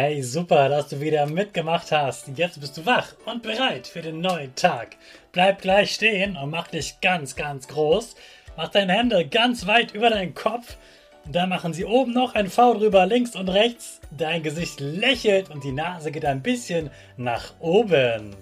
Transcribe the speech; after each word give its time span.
Hey, 0.00 0.22
super, 0.22 0.68
dass 0.68 0.90
du 0.90 1.00
wieder 1.00 1.26
mitgemacht 1.26 1.90
hast. 1.90 2.28
Jetzt 2.36 2.60
bist 2.60 2.76
du 2.76 2.86
wach 2.86 3.14
und 3.26 3.42
bereit 3.42 3.88
für 3.88 4.00
den 4.00 4.20
neuen 4.20 4.54
Tag. 4.54 4.94
Bleib 5.32 5.60
gleich 5.60 5.92
stehen 5.92 6.36
und 6.36 6.50
mach 6.50 6.68
dich 6.68 7.00
ganz, 7.00 7.34
ganz 7.34 7.66
groß. 7.66 8.14
Mach 8.56 8.68
deine 8.68 8.92
Hände 8.92 9.26
ganz 9.26 9.66
weit 9.66 9.92
über 9.96 10.08
deinen 10.10 10.36
Kopf. 10.36 10.76
Und 11.24 11.34
dann 11.34 11.48
machen 11.48 11.72
sie 11.72 11.84
oben 11.84 12.12
noch 12.12 12.36
ein 12.36 12.48
V 12.48 12.74
drüber, 12.74 13.06
links 13.06 13.34
und 13.34 13.48
rechts. 13.48 14.00
Dein 14.16 14.44
Gesicht 14.44 14.78
lächelt 14.78 15.50
und 15.50 15.64
die 15.64 15.72
Nase 15.72 16.12
geht 16.12 16.24
ein 16.24 16.42
bisschen 16.42 16.90
nach 17.16 17.54
oben. 17.58 18.36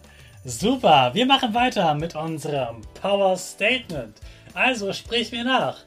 Super, 0.45 1.13
wir 1.15 1.25
machen 1.25 1.55
weiter 1.55 1.95
mit 1.95 2.15
unserem 2.15 2.83
Power 3.01 3.35
Statement. 3.39 4.21
Also 4.53 4.93
sprich 4.93 5.33
mir 5.33 5.45
nach. 5.45 5.79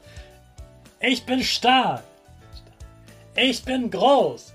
Ich 0.98 1.24
bin 1.24 1.44
stark. 1.44 2.02
Ich 3.36 3.62
bin 3.62 3.88
groß. 3.88 4.54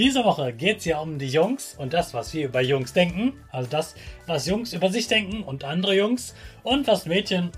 Diese 0.00 0.24
Woche 0.24 0.54
geht 0.54 0.78
es 0.78 0.86
ja 0.86 0.98
um 0.98 1.18
die 1.18 1.28
Jungs 1.28 1.74
und 1.76 1.92
das, 1.92 2.14
was 2.14 2.32
wir 2.32 2.46
über 2.46 2.62
Jungs 2.62 2.94
denken. 2.94 3.34
Also 3.52 3.68
das, 3.68 3.94
was 4.26 4.46
Jungs 4.46 4.72
über 4.72 4.88
sich 4.88 5.08
denken 5.08 5.42
und 5.42 5.62
andere 5.62 5.94
Jungs 5.94 6.34
und 6.62 6.86
was 6.86 7.04
Mädchen 7.04 7.52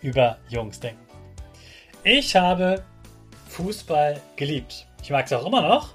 über 0.00 0.38
Jungs 0.48 0.80
denken. 0.80 1.06
Ich 2.02 2.34
habe 2.34 2.82
Fußball 3.50 4.20
geliebt. 4.34 4.88
Ich 5.04 5.10
mag 5.10 5.26
es 5.26 5.32
auch 5.32 5.46
immer 5.46 5.62
noch. 5.62 5.90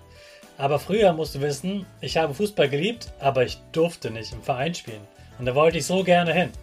Aber 0.58 0.80
früher 0.80 1.12
musst 1.12 1.36
du 1.36 1.42
wissen, 1.42 1.86
ich 2.00 2.16
habe 2.16 2.34
Fußball 2.34 2.70
geliebt, 2.70 3.12
aber 3.20 3.44
ich 3.44 3.58
durfte 3.74 4.10
nicht 4.10 4.32
im 4.32 4.44
Verein 4.44 4.74
spielen. 4.74 5.06
Und 5.38 5.48
da 5.48 5.54
wollte 5.54 5.80
ich 5.80 5.86
so 5.86 6.02
gerne 6.02 6.34
hin. 6.34 6.54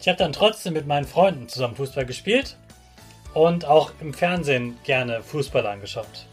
Ich 0.00 0.08
habe 0.08 0.18
dann 0.18 0.32
trotzdem 0.32 0.72
mit 0.72 0.88
meinen 0.88 1.06
Freunden 1.06 1.48
zusammen 1.48 1.76
Fußball 1.76 2.06
gespielt 2.06 2.56
und 3.34 3.64
auch 3.64 3.92
im 4.00 4.12
Fernsehen 4.12 4.80
gerne 4.82 5.22
Fußball 5.22 5.64
angeschaut. 5.64 6.26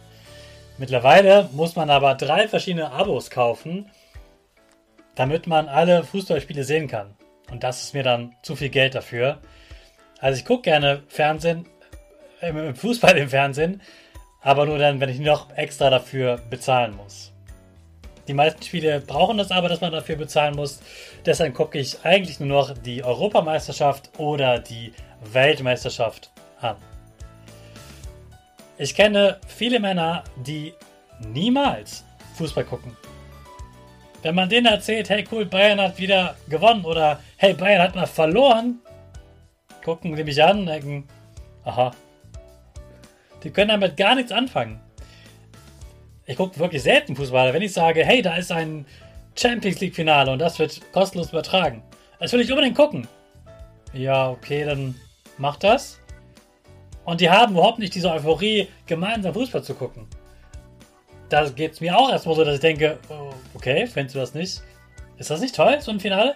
Mittlerweile 0.81 1.47
muss 1.51 1.75
man 1.75 1.91
aber 1.91 2.15
drei 2.15 2.47
verschiedene 2.47 2.91
Abos 2.91 3.29
kaufen, 3.29 3.91
damit 5.13 5.45
man 5.45 5.69
alle 5.69 6.03
Fußballspiele 6.03 6.63
sehen 6.63 6.87
kann. 6.87 7.13
Und 7.51 7.61
das 7.63 7.83
ist 7.83 7.93
mir 7.93 8.01
dann 8.01 8.35
zu 8.41 8.55
viel 8.55 8.69
Geld 8.69 8.95
dafür. 8.95 9.37
Also 10.17 10.39
ich 10.39 10.45
gucke 10.45 10.63
gerne 10.63 11.03
Fernsehen, 11.07 11.67
Fußball 12.73 13.15
im 13.15 13.29
Fernsehen, 13.29 13.83
aber 14.41 14.65
nur 14.65 14.79
dann, 14.79 14.99
wenn 14.99 15.09
ich 15.09 15.19
noch 15.19 15.55
extra 15.55 15.91
dafür 15.91 16.39
bezahlen 16.49 16.95
muss. 16.95 17.31
Die 18.27 18.33
meisten 18.33 18.63
Spiele 18.63 19.01
brauchen 19.01 19.37
das 19.37 19.51
aber, 19.51 19.69
dass 19.69 19.81
man 19.81 19.91
dafür 19.91 20.15
bezahlen 20.15 20.55
muss. 20.55 20.79
Deshalb 21.27 21.53
gucke 21.53 21.77
ich 21.77 22.03
eigentlich 22.03 22.39
nur 22.39 22.49
noch 22.49 22.75
die 22.75 23.03
Europameisterschaft 23.03 24.17
oder 24.17 24.57
die 24.57 24.93
Weltmeisterschaft 25.31 26.31
an. 26.59 26.77
Ich 28.81 28.95
kenne 28.95 29.37
viele 29.45 29.79
Männer, 29.79 30.23
die 30.37 30.73
niemals 31.19 32.03
Fußball 32.33 32.63
gucken. 32.63 32.97
Wenn 34.23 34.33
man 34.33 34.49
denen 34.49 34.65
erzählt, 34.65 35.07
hey 35.07 35.23
cool, 35.31 35.45
Bayern 35.45 35.79
hat 35.79 35.99
wieder 35.99 36.35
gewonnen 36.49 36.83
oder 36.83 37.19
hey, 37.37 37.53
Bayern 37.53 37.83
hat 37.83 37.93
mal 37.93 38.07
verloren, 38.07 38.79
gucken 39.85 40.15
die 40.15 40.23
mich 40.23 40.43
an 40.43 40.61
und 40.61 40.65
denken, 40.65 41.07
aha. 41.63 41.91
Die 43.43 43.51
können 43.51 43.69
damit 43.69 43.97
gar 43.97 44.15
nichts 44.15 44.31
anfangen. 44.31 44.79
Ich 46.25 46.37
gucke 46.37 46.57
wirklich 46.57 46.81
selten 46.81 47.15
Fußball. 47.15 47.53
Wenn 47.53 47.61
ich 47.61 47.73
sage, 47.73 48.03
hey, 48.03 48.23
da 48.23 48.35
ist 48.35 48.51
ein 48.51 48.87
Champions 49.37 49.79
League 49.79 49.93
Finale 49.93 50.31
und 50.31 50.39
das 50.39 50.57
wird 50.57 50.81
kostenlos 50.91 51.29
übertragen, 51.29 51.83
das 52.19 52.33
will 52.33 52.41
ich 52.41 52.49
unbedingt 52.49 52.77
gucken. 52.77 53.07
Ja, 53.93 54.31
okay, 54.31 54.65
dann 54.65 54.95
mach 55.37 55.57
das. 55.57 56.00
Und 57.05 57.21
die 57.21 57.29
haben 57.29 57.53
überhaupt 57.53 57.79
nicht 57.79 57.95
diese 57.95 58.11
Euphorie, 58.11 58.67
gemeinsam 58.85 59.33
Fußball 59.33 59.63
zu 59.63 59.73
gucken. 59.73 60.07
Da 61.29 61.49
geht 61.49 61.73
es 61.73 61.81
mir 61.81 61.97
auch 61.97 62.11
erstmal 62.11 62.35
so, 62.35 62.43
dass 62.43 62.55
ich 62.55 62.61
denke, 62.61 62.99
oh, 63.09 63.31
okay, 63.53 63.87
findest 63.87 64.15
du 64.15 64.19
das 64.19 64.33
nicht? 64.33 64.61
Ist 65.17 65.29
das 65.29 65.41
nicht 65.41 65.55
toll, 65.55 65.79
so 65.79 65.91
ein 65.91 65.99
Finale? 65.99 66.35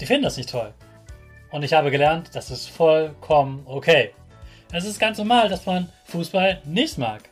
Die 0.00 0.06
finden 0.06 0.24
das 0.24 0.36
nicht 0.36 0.50
toll. 0.50 0.72
Und 1.50 1.62
ich 1.62 1.72
habe 1.72 1.90
gelernt, 1.90 2.30
das 2.34 2.50
ist 2.50 2.68
vollkommen 2.68 3.62
okay. 3.66 4.10
Es 4.72 4.84
ist 4.84 4.98
ganz 4.98 5.18
normal, 5.18 5.48
dass 5.48 5.64
man 5.64 5.88
Fußball 6.04 6.60
nicht 6.64 6.98
mag. 6.98 7.30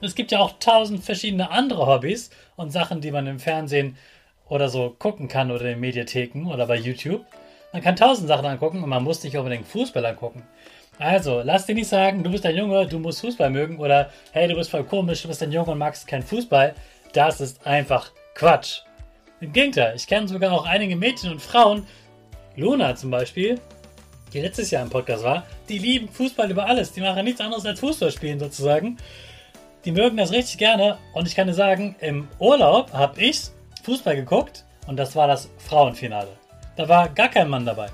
Es 0.00 0.14
gibt 0.14 0.32
ja 0.32 0.40
auch 0.40 0.58
tausend 0.58 1.04
verschiedene 1.04 1.50
andere 1.50 1.86
Hobbys 1.86 2.30
und 2.56 2.70
Sachen, 2.70 3.00
die 3.00 3.10
man 3.10 3.26
im 3.26 3.38
Fernsehen 3.38 3.96
oder 4.48 4.68
so 4.68 4.96
gucken 4.98 5.28
kann 5.28 5.50
oder 5.50 5.66
in 5.66 5.78
Mediatheken 5.78 6.46
oder 6.46 6.66
bei 6.66 6.76
YouTube. 6.76 7.24
Man 7.72 7.82
kann 7.82 7.96
tausend 7.96 8.28
Sachen 8.28 8.46
angucken 8.46 8.82
und 8.82 8.88
man 8.88 9.04
muss 9.04 9.22
nicht 9.22 9.36
unbedingt 9.36 9.68
Fußball 9.68 10.04
angucken. 10.04 10.42
Also, 11.00 11.40
lass 11.42 11.64
dir 11.64 11.74
nicht 11.74 11.88
sagen, 11.88 12.22
du 12.22 12.30
bist 12.30 12.44
ein 12.44 12.54
Junge, 12.54 12.86
du 12.86 12.98
musst 12.98 13.22
Fußball 13.22 13.48
mögen 13.48 13.78
oder 13.78 14.10
hey, 14.32 14.46
du 14.46 14.54
bist 14.54 14.70
voll 14.70 14.84
komisch, 14.84 15.22
du 15.22 15.28
bist 15.28 15.42
ein 15.42 15.50
Junge 15.50 15.70
und 15.70 15.78
magst 15.78 16.06
keinen 16.06 16.22
Fußball. 16.22 16.74
Das 17.14 17.40
ist 17.40 17.66
einfach 17.66 18.10
Quatsch. 18.34 18.82
Im 19.40 19.50
Gegenteil, 19.50 19.96
ich 19.96 20.06
kenne 20.06 20.28
sogar 20.28 20.52
auch 20.52 20.66
einige 20.66 20.94
Mädchen 20.96 21.30
und 21.32 21.40
Frauen, 21.40 21.86
Luna 22.54 22.94
zum 22.96 23.10
Beispiel, 23.10 23.58
die 24.34 24.40
letztes 24.40 24.70
Jahr 24.70 24.82
im 24.82 24.90
Podcast 24.90 25.24
war, 25.24 25.46
die 25.70 25.78
lieben 25.78 26.06
Fußball 26.06 26.50
über 26.50 26.66
alles. 26.66 26.92
Die 26.92 27.00
machen 27.00 27.24
nichts 27.24 27.40
anderes 27.40 27.64
als 27.64 27.80
Fußball 27.80 28.10
spielen 28.10 28.38
sozusagen. 28.38 28.98
Die 29.86 29.92
mögen 29.92 30.18
das 30.18 30.32
richtig 30.32 30.58
gerne 30.58 30.98
und 31.14 31.26
ich 31.26 31.34
kann 31.34 31.46
dir 31.46 31.54
sagen, 31.54 31.96
im 32.00 32.28
Urlaub 32.38 32.92
habe 32.92 33.22
ich 33.22 33.44
Fußball 33.84 34.16
geguckt 34.16 34.66
und 34.86 34.98
das 34.98 35.16
war 35.16 35.26
das 35.26 35.48
Frauenfinale. 35.56 36.36
Da 36.76 36.86
war 36.90 37.08
gar 37.08 37.28
kein 37.28 37.48
Mann 37.48 37.64
dabei. 37.64 37.88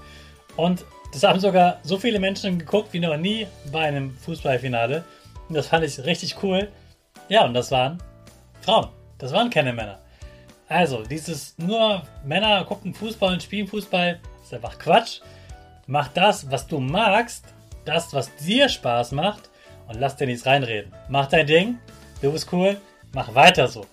Und 0.57 0.85
das 1.17 1.23
haben 1.23 1.41
sogar 1.41 1.79
so 1.83 1.97
viele 1.97 2.21
Menschen 2.21 2.59
geguckt 2.59 2.93
wie 2.93 3.01
noch 3.01 3.17
nie 3.17 3.47
bei 3.73 3.85
einem 3.85 4.15
Fußballfinale. 4.19 5.03
Und 5.49 5.55
das 5.55 5.69
fand 5.69 5.83
ich 5.83 6.05
richtig 6.05 6.43
cool. 6.43 6.69
Ja, 7.31 7.47
und 7.47 7.55
das 7.55 7.71
waren 7.71 8.03
Frauen. 8.61 8.89
Das 9.17 9.33
waren 9.33 9.49
keine 9.49 9.73
Männer. 9.73 9.99
Also, 10.69 11.05
dieses 11.05 11.57
nur 11.57 12.03
Männer 12.23 12.63
gucken 12.67 12.93
Fußball 12.93 13.33
und 13.33 13.43
spielen 13.43 13.67
Fußball 13.67 14.21
ist 14.43 14.53
einfach 14.53 14.79
Quatsch. 14.79 15.21
Mach 15.87 16.09
das, 16.09 16.51
was 16.51 16.67
du 16.67 16.81
magst, 16.81 17.47
das, 17.87 18.13
was 18.13 18.37
dir 18.37 18.69
Spaß 18.69 19.13
macht 19.13 19.49
und 19.89 19.99
lass 19.99 20.17
dir 20.17 20.27
nichts 20.27 20.45
reinreden. 20.45 20.93
Mach 21.09 21.29
dein 21.29 21.47
Ding. 21.47 21.79
du 22.21 22.31
bist 22.31 22.53
cool, 22.53 22.79
mach 23.15 23.35
weiter 23.35 23.69
so. 23.69 23.87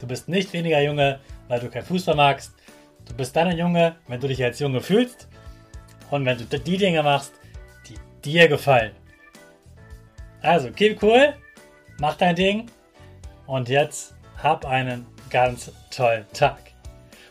Du 0.00 0.06
bist 0.06 0.28
nicht 0.28 0.52
weniger 0.52 0.82
Junge, 0.82 1.20
weil 1.46 1.60
du 1.60 1.70
kein 1.70 1.84
Fußball 1.84 2.14
magst. 2.14 2.52
Du 3.06 3.14
bist 3.14 3.34
dann 3.34 3.48
ein 3.48 3.56
Junge, 3.56 3.96
wenn 4.06 4.20
du 4.20 4.28
dich 4.28 4.44
als 4.44 4.58
Junge 4.58 4.82
fühlst 4.82 5.28
und 6.10 6.24
wenn 6.24 6.38
du 6.38 6.44
die 6.44 6.76
Dinge 6.76 7.02
machst, 7.02 7.32
die 7.86 7.96
dir 8.24 8.48
gefallen. 8.48 8.92
Also, 10.42 10.70
keep 10.70 11.02
cool, 11.02 11.34
mach 11.98 12.16
dein 12.16 12.36
Ding 12.36 12.70
und 13.46 13.68
jetzt 13.68 14.14
hab 14.42 14.64
einen 14.64 15.06
ganz 15.30 15.72
tollen 15.90 16.24
Tag. 16.32 16.58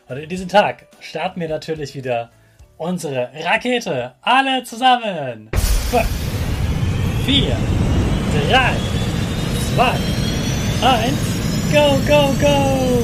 Und 0.10 0.18
in 0.18 0.30
diesem 0.30 0.48
Tag 0.48 0.88
starten 1.00 1.42
wir 1.42 1.50
natürlich 1.50 1.96
wieder 1.96 2.32
unsere 2.78 3.30
Rakete. 3.34 4.14
Alle 4.22 4.64
zusammen. 4.64 5.50
5, 5.92 6.06
4, 7.26 7.58
3, 8.50 8.76
2, 9.76 9.84
1, 10.82 11.38
go, 11.74 12.00
go, 12.08 12.34
go! 12.40 12.97